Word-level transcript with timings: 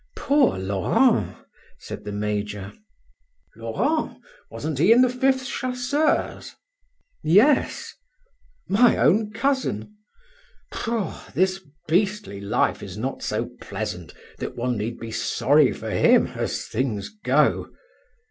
"Poor 0.15 0.57
Laurent!" 0.57 1.37
said 1.77 2.05
the 2.05 2.11
major. 2.11 2.73
"Laurent! 3.55 4.17
Wasn't 4.49 4.79
he 4.79 4.91
in 4.91 5.01
the 5.03 5.09
Fifth 5.09 5.45
Chasseurs?" 5.45 6.55
"Yes." 7.21 7.93
"My 8.67 8.97
own 8.97 9.31
cousin. 9.31 9.95
Pshaw! 10.71 11.29
this 11.35 11.63
beastly 11.87 12.39
life 12.41 12.81
is 12.81 12.97
not 12.97 13.21
so 13.21 13.51
pleasant 13.61 14.11
that 14.39 14.55
one 14.55 14.75
need 14.75 14.97
be 14.99 15.11
sorry 15.11 15.71
for 15.71 15.91
him 15.91 16.25
as 16.29 16.65
things 16.67 17.09
go." 17.23 17.69